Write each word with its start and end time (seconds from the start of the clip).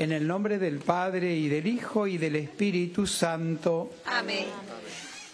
En 0.00 0.12
el 0.12 0.26
nombre 0.26 0.58
del 0.58 0.78
Padre 0.78 1.36
y 1.36 1.50
del 1.50 1.66
Hijo 1.66 2.06
y 2.06 2.16
del 2.16 2.36
Espíritu 2.36 3.06
Santo. 3.06 3.92
Amén. 4.06 4.46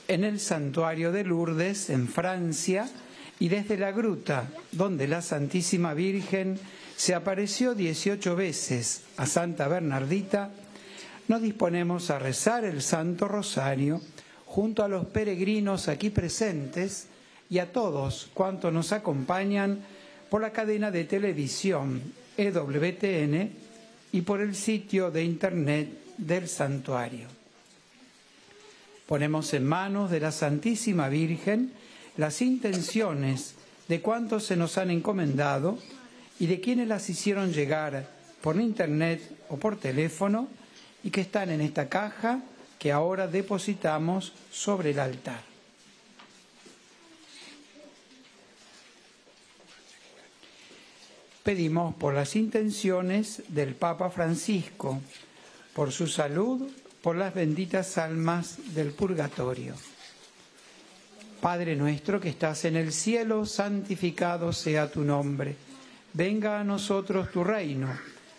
En 0.08 0.24
el 0.24 0.40
santuario 0.40 1.12
de 1.12 1.22
Lourdes, 1.22 1.88
en 1.88 2.08
Francia, 2.08 2.90
y 3.38 3.48
desde 3.48 3.78
la 3.78 3.92
gruta 3.92 4.48
donde 4.72 5.06
la 5.06 5.22
Santísima 5.22 5.94
Virgen 5.94 6.58
se 6.96 7.14
apareció 7.14 7.76
18 7.76 8.34
veces 8.34 9.02
a 9.16 9.26
Santa 9.26 9.68
Bernardita, 9.68 10.50
nos 11.28 11.42
disponemos 11.42 12.10
a 12.10 12.18
rezar 12.18 12.64
el 12.64 12.82
Santo 12.82 13.28
Rosario 13.28 14.00
junto 14.46 14.82
a 14.82 14.88
los 14.88 15.06
peregrinos 15.06 15.86
aquí 15.86 16.10
presentes 16.10 17.06
y 17.48 17.60
a 17.60 17.70
todos 17.70 18.30
cuantos 18.34 18.72
nos 18.72 18.90
acompañan 18.90 19.78
por 20.28 20.42
la 20.42 20.50
cadena 20.50 20.90
de 20.90 21.04
televisión 21.04 22.02
EWTN 22.36 23.65
y 24.16 24.22
por 24.22 24.40
el 24.40 24.54
sitio 24.54 25.10
de 25.10 25.22
internet 25.24 25.90
del 26.16 26.48
santuario. 26.48 27.28
Ponemos 29.06 29.52
en 29.52 29.66
manos 29.66 30.10
de 30.10 30.20
la 30.20 30.32
Santísima 30.32 31.10
Virgen 31.10 31.72
las 32.16 32.40
intenciones 32.40 33.56
de 33.88 34.00
cuantos 34.00 34.44
se 34.44 34.56
nos 34.56 34.78
han 34.78 34.90
encomendado 34.90 35.78
y 36.40 36.46
de 36.46 36.62
quienes 36.62 36.88
las 36.88 37.10
hicieron 37.10 37.52
llegar 37.52 38.08
por 38.40 38.58
internet 38.58 39.20
o 39.50 39.58
por 39.58 39.78
teléfono 39.78 40.48
y 41.04 41.10
que 41.10 41.20
están 41.20 41.50
en 41.50 41.60
esta 41.60 41.90
caja 41.90 42.40
que 42.78 42.92
ahora 42.92 43.26
depositamos 43.26 44.32
sobre 44.50 44.92
el 44.92 44.98
altar. 44.98 45.55
Pedimos 51.46 51.94
por 51.94 52.12
las 52.12 52.34
intenciones 52.34 53.44
del 53.46 53.76
Papa 53.76 54.10
Francisco, 54.10 55.00
por 55.74 55.92
su 55.92 56.08
salud, 56.08 56.68
por 57.00 57.14
las 57.14 57.34
benditas 57.34 57.98
almas 57.98 58.58
del 58.74 58.90
purgatorio. 58.90 59.74
Padre 61.40 61.76
nuestro 61.76 62.18
que 62.20 62.30
estás 62.30 62.64
en 62.64 62.74
el 62.74 62.92
cielo, 62.92 63.46
santificado 63.46 64.52
sea 64.52 64.90
tu 64.90 65.02
nombre. 65.04 65.54
Venga 66.14 66.58
a 66.58 66.64
nosotros 66.64 67.30
tu 67.30 67.44
reino. 67.44 67.96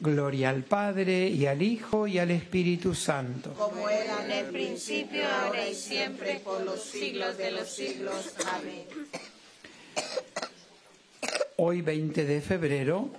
Gloria 0.00 0.48
al 0.48 0.62
Padre 0.62 1.28
y 1.28 1.44
al 1.44 1.60
Hijo 1.60 2.06
y 2.06 2.18
al 2.18 2.30
Espíritu 2.30 2.94
Santo. 2.94 3.52
Como 3.52 3.86
era 3.90 4.24
en 4.24 4.30
el 4.30 4.46
principio, 4.46 5.22
ahora 5.28 5.68
y 5.68 5.74
siempre, 5.74 6.40
por 6.42 6.62
los 6.62 6.82
siglos 6.82 7.36
de 7.36 7.50
los 7.50 7.68
siglos. 7.68 8.34
Amén. 8.50 8.86
Hoy 11.56 11.82
20 11.82 12.24
de 12.24 12.40
febrero 12.40 13.10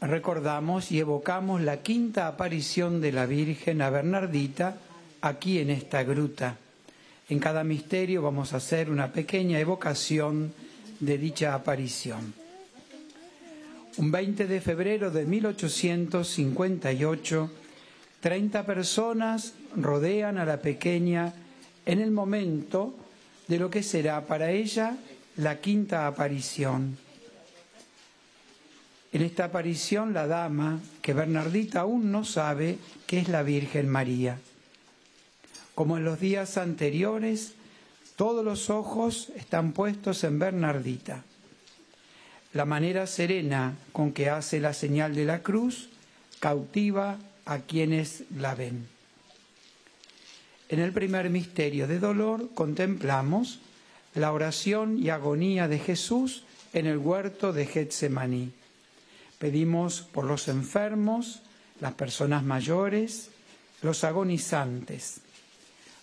recordamos 0.00 0.90
y 0.90 0.98
evocamos 0.98 1.60
la 1.60 1.82
quinta 1.82 2.26
aparición 2.26 3.02
de 3.02 3.12
la 3.12 3.26
Virgen 3.26 3.82
a 3.82 3.90
Bernardita 3.90 4.78
aquí 5.20 5.58
en 5.58 5.68
esta 5.68 6.02
gruta. 6.02 6.56
En 7.28 7.38
cada 7.38 7.62
misterio 7.62 8.22
vamos 8.22 8.54
a 8.54 8.56
hacer 8.56 8.90
una 8.90 9.12
pequeña 9.12 9.60
evocación 9.60 10.54
de 10.98 11.18
dicha 11.18 11.54
aparición. 11.54 12.39
Un 13.96 14.12
20 14.12 14.46
de 14.46 14.60
febrero 14.60 15.10
de 15.10 15.26
1858, 15.26 17.50
30 18.20 18.66
personas 18.66 19.54
rodean 19.74 20.38
a 20.38 20.44
la 20.44 20.62
pequeña 20.62 21.34
en 21.86 22.00
el 22.00 22.12
momento 22.12 22.94
de 23.48 23.58
lo 23.58 23.68
que 23.68 23.82
será 23.82 24.24
para 24.26 24.52
ella 24.52 24.96
la 25.36 25.60
quinta 25.60 26.06
aparición. 26.06 26.96
En 29.12 29.22
esta 29.22 29.46
aparición 29.46 30.14
la 30.14 30.28
dama, 30.28 30.78
que 31.02 31.12
Bernardita 31.12 31.80
aún 31.80 32.12
no 32.12 32.24
sabe 32.24 32.78
que 33.08 33.18
es 33.18 33.28
la 33.28 33.42
Virgen 33.42 33.88
María. 33.88 34.38
Como 35.74 35.96
en 35.96 36.04
los 36.04 36.20
días 36.20 36.56
anteriores, 36.58 37.54
todos 38.14 38.44
los 38.44 38.70
ojos 38.70 39.32
están 39.34 39.72
puestos 39.72 40.22
en 40.22 40.38
Bernardita. 40.38 41.24
La 42.52 42.64
manera 42.64 43.06
serena 43.06 43.76
con 43.92 44.12
que 44.12 44.28
hace 44.28 44.60
la 44.60 44.74
señal 44.74 45.14
de 45.14 45.24
la 45.24 45.42
cruz 45.42 45.88
cautiva 46.40 47.18
a 47.44 47.58
quienes 47.60 48.24
la 48.36 48.54
ven. 48.54 48.88
En 50.68 50.80
el 50.80 50.92
primer 50.92 51.30
misterio 51.30 51.86
de 51.86 51.98
dolor 51.98 52.50
contemplamos 52.54 53.60
la 54.14 54.32
oración 54.32 54.98
y 54.98 55.10
agonía 55.10 55.68
de 55.68 55.78
Jesús 55.78 56.44
en 56.72 56.86
el 56.86 56.98
huerto 56.98 57.52
de 57.52 57.66
Getsemaní. 57.66 58.52
Pedimos 59.38 60.02
por 60.02 60.24
los 60.24 60.48
enfermos, 60.48 61.42
las 61.80 61.94
personas 61.94 62.42
mayores, 62.42 63.30
los 63.82 64.04
agonizantes, 64.04 65.20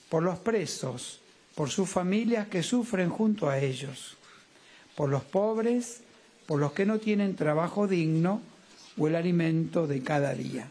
por 0.10 0.24
los 0.24 0.40
presos, 0.40 1.20
por 1.56 1.70
sus 1.70 1.90
familias 1.90 2.48
que 2.48 2.64
sufren 2.64 3.10
junto 3.10 3.50
a 3.50 3.60
ellos, 3.60 4.18
por 4.96 5.10
los 5.10 5.24
pobres, 5.24 6.02
por 6.48 6.60
los 6.60 6.72
que 6.72 6.86
no 6.86 6.98
tienen 6.98 7.36
trabajo 7.36 7.88
digno 7.88 8.42
o 8.98 9.08
el 9.08 9.16
alimento 9.16 9.86
de 9.86 10.02
cada 10.02 10.34
día. 10.34 10.68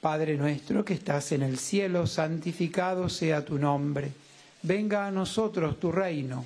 Padre 0.00 0.36
nuestro 0.36 0.84
que 0.84 0.94
estás 0.94 1.32
en 1.32 1.42
el 1.42 1.58
cielo, 1.58 2.06
santificado 2.06 3.08
sea 3.08 3.44
tu 3.44 3.58
nombre. 3.58 4.12
Venga 4.62 5.06
a 5.06 5.10
nosotros 5.10 5.80
tu 5.80 5.90
reino 5.90 6.44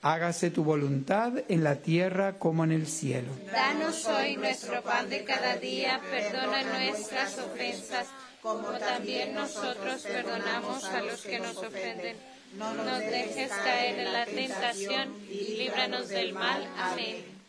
Hágase 0.00 0.52
tu 0.52 0.62
voluntad 0.62 1.32
en 1.48 1.64
la 1.64 1.76
tierra 1.76 2.38
como 2.38 2.62
en 2.62 2.70
el 2.70 2.86
cielo. 2.86 3.32
Danos 3.50 4.06
hoy 4.06 4.36
nuestro 4.36 4.80
pan 4.82 5.10
de 5.10 5.24
cada 5.24 5.56
día, 5.56 6.00
perdona 6.08 6.62
nuestras 6.62 7.36
ofensas, 7.38 8.06
como 8.40 8.68
también 8.78 9.34
nosotros 9.34 10.02
perdonamos 10.02 10.84
a 10.84 11.00
los 11.02 11.22
que 11.22 11.40
nos 11.40 11.56
ofenden. 11.56 12.16
No 12.56 12.74
nos 12.74 13.00
dejes 13.00 13.50
caer 13.50 13.98
en 13.98 14.12
la 14.12 14.24
tentación 14.24 15.16
y 15.28 15.56
líbranos 15.56 16.08
del 16.08 16.32
mal. 16.32 16.64
Amén. 16.76 17.37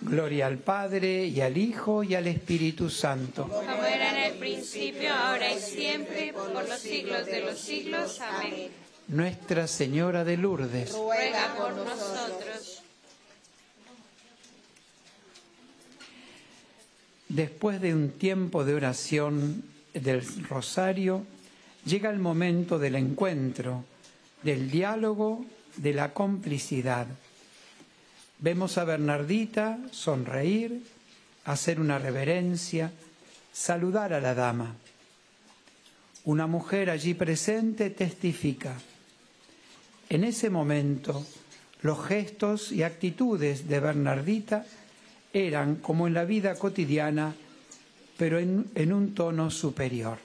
Gloria 0.00 0.46
al 0.46 0.58
Padre, 0.58 1.26
y 1.26 1.40
al 1.40 1.56
Hijo, 1.56 2.02
y 2.04 2.14
al 2.14 2.26
Espíritu 2.26 2.90
Santo. 2.90 3.48
Como 3.48 3.84
era 3.84 4.10
en 4.10 4.32
el 4.32 4.38
principio, 4.38 5.12
ahora 5.12 5.52
y 5.52 5.58
siempre, 5.58 6.32
por 6.32 6.50
los 6.50 6.78
siglos 6.78 7.26
de 7.26 7.40
los 7.40 7.58
siglos. 7.58 8.20
Amén. 8.20 8.70
Nuestra 9.08 9.66
Señora 9.66 10.24
de 10.24 10.36
Lourdes, 10.36 10.92
Ruega 10.92 11.54
por 11.56 11.72
nosotros. 11.74 12.82
después 17.28 17.80
de 17.80 17.94
un 17.94 18.10
tiempo 18.10 18.64
de 18.64 18.74
oración 18.74 19.64
del 19.92 20.22
rosario, 20.48 21.24
llega 21.84 22.10
el 22.10 22.18
momento 22.18 22.78
del 22.78 22.96
encuentro, 22.96 23.84
del 24.42 24.70
diálogo, 24.70 25.44
de 25.76 25.92
la 25.92 26.12
complicidad. 26.12 27.06
Vemos 28.38 28.76
a 28.76 28.84
Bernardita 28.84 29.78
sonreír, 29.92 30.82
hacer 31.46 31.80
una 31.80 31.98
reverencia, 31.98 32.92
saludar 33.50 34.12
a 34.12 34.20
la 34.20 34.34
dama. 34.34 34.74
Una 36.24 36.46
mujer 36.46 36.90
allí 36.90 37.14
presente 37.14 37.88
testifica. 37.88 38.74
En 40.10 40.22
ese 40.22 40.50
momento, 40.50 41.24
los 41.80 42.04
gestos 42.06 42.72
y 42.72 42.82
actitudes 42.82 43.68
de 43.68 43.80
Bernardita 43.80 44.66
eran 45.32 45.76
como 45.76 46.06
en 46.06 46.14
la 46.14 46.24
vida 46.24 46.56
cotidiana, 46.56 47.34
pero 48.18 48.38
en, 48.38 48.66
en 48.74 48.92
un 48.92 49.14
tono 49.14 49.50
superior. 49.50 50.18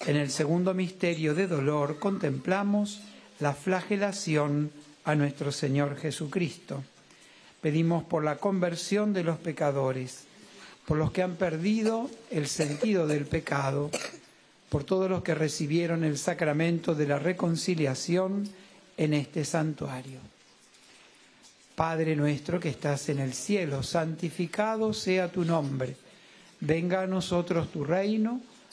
En 0.00 0.16
el 0.16 0.30
segundo 0.30 0.74
misterio 0.74 1.34
de 1.34 1.46
dolor 1.46 1.98
contemplamos 1.98 3.00
la 3.40 3.54
flagelación 3.54 4.70
a 5.04 5.14
nuestro 5.14 5.52
Señor 5.52 5.96
Jesucristo. 5.96 6.82
Pedimos 7.60 8.04
por 8.04 8.24
la 8.24 8.36
conversión 8.36 9.12
de 9.12 9.24
los 9.24 9.38
pecadores, 9.38 10.24
por 10.86 10.98
los 10.98 11.12
que 11.12 11.22
han 11.22 11.36
perdido 11.36 12.10
el 12.30 12.46
sentido 12.46 13.06
del 13.06 13.26
pecado, 13.26 13.90
por 14.68 14.84
todos 14.84 15.08
los 15.08 15.22
que 15.22 15.34
recibieron 15.34 16.04
el 16.04 16.18
sacramento 16.18 16.94
de 16.94 17.06
la 17.06 17.18
reconciliación 17.18 18.48
en 18.96 19.14
este 19.14 19.44
santuario. 19.44 20.18
Padre 21.74 22.14
nuestro 22.16 22.60
que 22.60 22.68
estás 22.68 23.08
en 23.08 23.18
el 23.18 23.34
cielo, 23.34 23.82
santificado 23.82 24.92
sea 24.92 25.30
tu 25.30 25.44
nombre. 25.44 25.96
Venga 26.60 27.02
a 27.02 27.06
nosotros 27.06 27.70
tu 27.72 27.84
reino, 27.84 28.40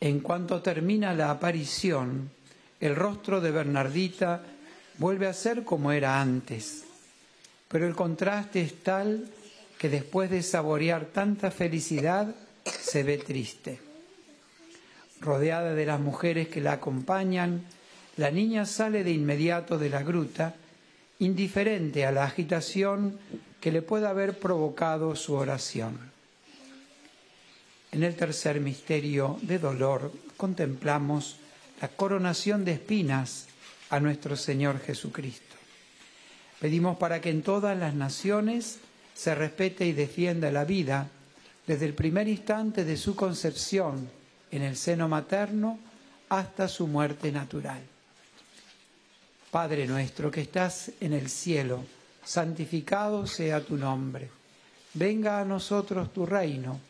En 0.00 0.20
cuanto 0.20 0.62
termina 0.62 1.12
la 1.12 1.30
aparición, 1.30 2.30
el 2.80 2.96
rostro 2.96 3.42
de 3.42 3.50
Bernardita 3.50 4.42
vuelve 4.96 5.26
a 5.26 5.34
ser 5.34 5.62
como 5.64 5.92
era 5.92 6.20
antes, 6.20 6.84
pero 7.68 7.86
el 7.86 7.94
contraste 7.94 8.62
es 8.62 8.82
tal 8.82 9.30
que 9.78 9.90
después 9.90 10.30
de 10.30 10.42
saborear 10.42 11.06
tanta 11.06 11.50
felicidad, 11.50 12.34
se 12.64 13.02
ve 13.02 13.18
triste. 13.18 13.78
Rodeada 15.20 15.74
de 15.74 15.86
las 15.86 16.00
mujeres 16.00 16.48
que 16.48 16.60
la 16.60 16.72
acompañan, 16.72 17.64
la 18.16 18.30
niña 18.30 18.66
sale 18.66 19.04
de 19.04 19.12
inmediato 19.12 19.78
de 19.78 19.90
la 19.90 20.02
gruta, 20.02 20.54
indiferente 21.18 22.06
a 22.06 22.12
la 22.12 22.24
agitación 22.24 23.18
que 23.60 23.72
le 23.72 23.82
pueda 23.82 24.10
haber 24.10 24.38
provocado 24.38 25.14
su 25.16 25.34
oración. 25.34 26.10
En 27.92 28.04
el 28.04 28.14
tercer 28.14 28.60
misterio 28.60 29.38
de 29.42 29.58
dolor 29.58 30.12
contemplamos 30.36 31.36
la 31.80 31.88
coronación 31.88 32.64
de 32.64 32.72
espinas 32.72 33.46
a 33.90 33.98
nuestro 33.98 34.36
Señor 34.36 34.80
Jesucristo. 34.80 35.56
Pedimos 36.60 36.98
para 36.98 37.20
que 37.20 37.30
en 37.30 37.42
todas 37.42 37.76
las 37.76 37.94
naciones 37.94 38.78
se 39.14 39.34
respete 39.34 39.86
y 39.86 39.92
defienda 39.92 40.52
la 40.52 40.64
vida, 40.64 41.08
desde 41.66 41.86
el 41.86 41.94
primer 41.94 42.28
instante 42.28 42.84
de 42.84 42.96
su 42.96 43.16
concepción 43.16 44.08
en 44.50 44.62
el 44.62 44.76
seno 44.76 45.08
materno 45.08 45.78
hasta 46.28 46.68
su 46.68 46.86
muerte 46.86 47.32
natural. 47.32 47.80
Padre 49.50 49.86
nuestro 49.86 50.30
que 50.30 50.42
estás 50.42 50.92
en 51.00 51.12
el 51.12 51.28
cielo, 51.28 51.84
santificado 52.24 53.26
sea 53.26 53.60
tu 53.60 53.76
nombre. 53.76 54.30
Venga 54.94 55.40
a 55.40 55.44
nosotros 55.44 56.12
tu 56.12 56.24
reino. 56.24 56.89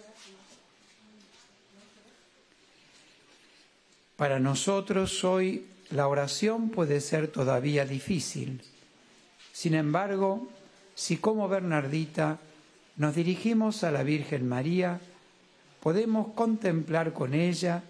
Para 4.21 4.39
nosotros 4.39 5.23
hoy 5.23 5.65
la 5.89 6.07
oración 6.07 6.69
puede 6.69 7.01
ser 7.01 7.29
todavía 7.29 7.85
difícil. 7.85 8.61
Sin 9.51 9.73
embargo, 9.73 10.47
si 10.93 11.17
como 11.17 11.49
Bernardita 11.49 12.37
nos 12.97 13.15
dirigimos 13.15 13.83
a 13.83 13.89
la 13.89 14.03
Virgen 14.03 14.47
María, 14.47 14.99
podemos 15.79 16.35
contemplar 16.35 17.13
con 17.13 17.33
ella 17.33 17.81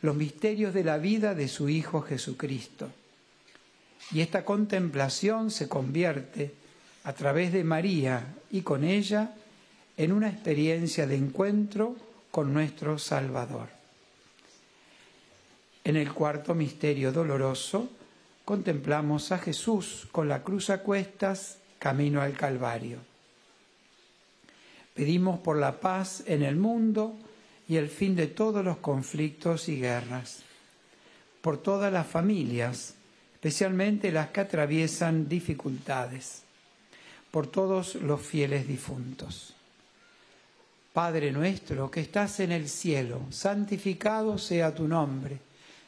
los 0.00 0.16
misterios 0.16 0.72
de 0.72 0.84
la 0.84 0.96
vida 0.96 1.34
de 1.34 1.48
su 1.48 1.68
Hijo 1.68 2.00
Jesucristo. 2.00 2.88
Y 4.10 4.22
esta 4.22 4.42
contemplación 4.42 5.50
se 5.50 5.68
convierte, 5.68 6.54
a 7.04 7.12
través 7.12 7.52
de 7.52 7.62
María 7.62 8.24
y 8.50 8.62
con 8.62 8.84
ella, 8.84 9.34
en 9.98 10.12
una 10.12 10.30
experiencia 10.30 11.06
de 11.06 11.16
encuentro 11.16 11.94
con 12.30 12.54
nuestro 12.54 12.98
Salvador. 12.98 13.83
En 15.84 15.96
el 15.96 16.12
cuarto 16.14 16.54
misterio 16.54 17.12
doloroso 17.12 17.90
contemplamos 18.46 19.32
a 19.32 19.38
Jesús 19.38 20.08
con 20.10 20.28
la 20.28 20.42
cruz 20.42 20.70
a 20.70 20.82
cuestas 20.82 21.58
camino 21.78 22.22
al 22.22 22.32
Calvario. 22.32 22.98
Pedimos 24.94 25.38
por 25.40 25.58
la 25.58 25.80
paz 25.80 26.22
en 26.26 26.42
el 26.42 26.56
mundo 26.56 27.14
y 27.68 27.76
el 27.76 27.88
fin 27.88 28.16
de 28.16 28.28
todos 28.28 28.64
los 28.64 28.78
conflictos 28.78 29.68
y 29.68 29.78
guerras, 29.78 30.42
por 31.42 31.58
todas 31.58 31.92
las 31.92 32.06
familias, 32.06 32.94
especialmente 33.34 34.10
las 34.10 34.30
que 34.30 34.40
atraviesan 34.40 35.28
dificultades, 35.28 36.42
por 37.30 37.46
todos 37.46 37.96
los 37.96 38.22
fieles 38.22 38.66
difuntos. 38.66 39.54
Padre 40.94 41.32
nuestro 41.32 41.90
que 41.90 42.00
estás 42.00 42.40
en 42.40 42.52
el 42.52 42.68
cielo, 42.68 43.20
santificado 43.30 44.38
sea 44.38 44.74
tu 44.74 44.86
nombre, 44.88 45.40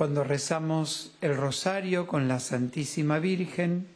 Cuando 0.00 0.24
rezamos 0.24 1.12
el 1.20 1.36
rosario 1.36 2.06
con 2.06 2.26
la 2.26 2.40
Santísima 2.40 3.18
Virgen, 3.18 3.86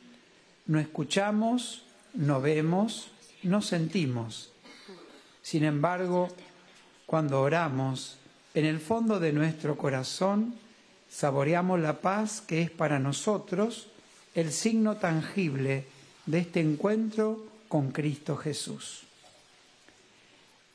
no 0.67 0.79
escuchamos, 0.79 1.87
no 2.12 2.43
vemos, 2.43 3.09
no 3.43 3.62
sentimos. 3.62 4.53
Sin 5.40 5.64
embargo, 5.64 6.29
cuando 7.07 7.40
oramos, 7.40 8.19
en 8.53 8.67
el 8.67 8.81
fondo 8.81 9.19
de 9.19 9.33
nuestro 9.33 9.79
corazón, 9.79 10.57
saboreamos 11.09 11.81
la 11.81 12.03
paz 12.03 12.43
que 12.43 12.61
es 12.61 12.71
para 12.71 12.99
nosotros 12.99 13.87
el 14.35 14.53
signo 14.53 14.97
tangible 14.97 15.87
de 16.27 16.38
este 16.40 16.61
encuentro 16.61 17.47
con 17.67 17.93
Cristo 17.93 18.37
Jesús. 18.37 19.05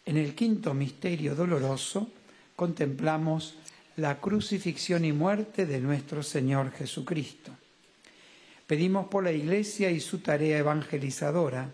En 0.08 0.18
el 0.18 0.34
quinto 0.34 0.74
misterio 0.74 1.36
doloroso 1.36 2.08
contemplamos 2.56 3.54
la 4.00 4.20
crucifixión 4.20 5.06
y 5.06 5.12
muerte 5.12 5.66
de 5.66 5.80
nuestro 5.80 6.24
Señor 6.24 6.72
Jesucristo. 6.72 7.52
Pedimos 8.66 9.08
por 9.08 9.24
la 9.24 9.32
Iglesia 9.32 9.92
y 9.92 10.00
su 10.00 10.20
tarea 10.20 10.58
evangelizadora, 10.58 11.70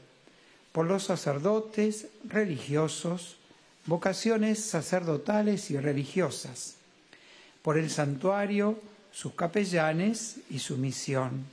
por 0.72 0.88
los 0.88 1.04
sacerdotes, 1.04 2.08
religiosos, 2.28 3.38
vocaciones 3.86 4.60
sacerdotales 4.60 5.72
y 5.72 5.78
religiosas, 5.78 6.76
por 7.62 7.78
el 7.78 7.90
santuario, 7.90 8.80
sus 9.12 9.34
capellanes 9.34 10.38
y 10.50 10.60
su 10.60 10.78
misión, 10.78 11.46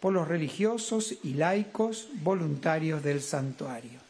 por 0.00 0.12
los 0.12 0.26
religiosos 0.26 1.14
y 1.22 1.34
laicos 1.34 2.08
voluntarios 2.22 3.02
del 3.02 3.20
santuario. 3.20 4.09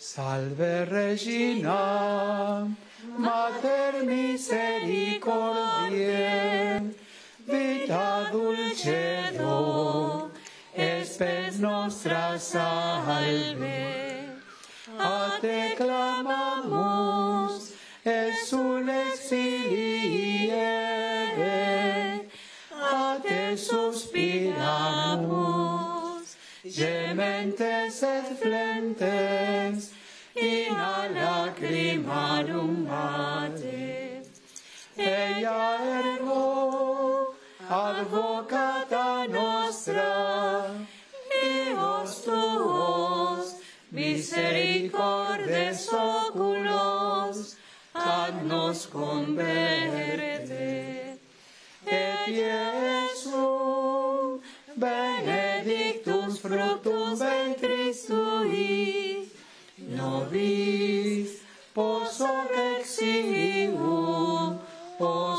Salve 0.00 0.84
Regina, 0.84 2.68
Mater 3.18 4.04
misericordiae, 4.04 6.94
vita 7.44 8.30
dulcedo, 8.30 10.30
espes 10.72 11.58
nostra 11.58 12.38
salve. 12.38 14.28
A 15.00 15.36
te 15.40 15.74
clamamos, 15.76 17.72
exules 18.04 19.07
gementes 27.56 28.02
et 28.02 28.36
flentes, 28.40 29.92
in 30.36 30.74
a 30.74 31.08
lacrimarum 31.14 32.84
mate. 32.84 34.22
Ella 34.96 35.78
ergo, 36.02 37.34
advocata 37.68 39.26
nostra, 39.28 40.70
Dios 41.30 42.22
tuos, 42.24 43.54
misericordes 43.92 45.88
oculos, 45.92 47.56
ad 47.94 48.44
nos 48.44 48.86
converte. 48.86 50.28
Et 51.86 52.77
νοβείς, 60.08 61.30
πόσο 61.74 62.28
δεξιού, 62.54 63.80
ως 64.98 65.38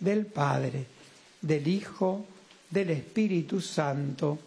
del 0.00 0.26
Padre, 0.26 0.86
del 1.40 1.66
Hijo, 1.66 2.24
del 2.70 2.90
Espíritu 2.90 3.60
Santo. 3.60 4.38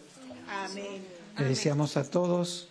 Amén. 0.48 1.02
Le 1.38 1.44
deseamos 1.44 1.96
a 1.96 2.08
todos 2.08 2.68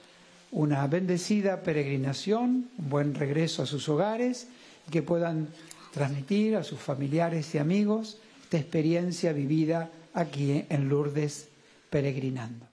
una 0.52 0.86
bendecida 0.88 1.62
peregrinación, 1.62 2.70
un 2.78 2.90
buen 2.90 3.16
regreso 3.16 3.64
a 3.64 3.66
sus 3.66 3.88
hogares 3.90 4.48
y 4.88 4.92
que 4.92 5.02
puedan 5.02 5.48
transmitir 5.92 6.56
a 6.56 6.64
sus 6.64 6.80
familiares 6.80 7.54
y 7.56 7.58
amigos 7.58 8.18
esta 8.44 8.58
experiencia 8.58 9.34
vivida 9.34 9.90
aquí 10.14 10.66
en 10.70 10.90
Lourdes 10.90 11.48
peregrinando. 11.90 12.71